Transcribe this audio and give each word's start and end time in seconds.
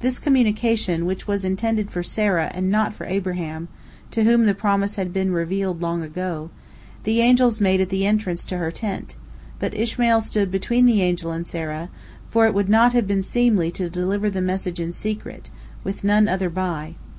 This 0.00 0.18
communication, 0.18 1.04
which 1.04 1.28
was 1.28 1.44
intended 1.44 1.90
for 1.90 2.02
Sarah 2.02 2.50
and 2.54 2.70
not 2.70 2.94
for 2.94 3.04
Abraham, 3.04 3.68
to 4.10 4.24
whom 4.24 4.46
the 4.46 4.54
promise 4.54 4.94
had 4.94 5.12
been 5.12 5.32
revealed 5.34 5.82
long 5.82 6.00
before, 6.00 6.48
the 7.04 7.20
angels 7.20 7.60
made 7.60 7.78
at 7.82 7.90
the 7.90 8.06
entrance 8.06 8.42
to 8.46 8.56
her 8.56 8.70
tent, 8.70 9.16
but 9.58 9.74
Ishmael 9.74 10.22
stood 10.22 10.50
between 10.50 10.86
the 10.86 11.02
angel 11.02 11.30
and 11.30 11.46
Sarah, 11.46 11.90
for 12.30 12.46
it 12.46 12.54
would 12.54 12.70
not 12.70 12.94
have 12.94 13.06
been 13.06 13.22
seemly 13.22 13.70
to 13.72 13.90
deliver 13.90 14.30
the 14.30 14.40
message 14.40 14.80
in 14.80 14.92
secret, 14.92 15.50
with 15.84 16.04
none 16.04 16.26
other 16.26 16.48
by. 16.48 16.94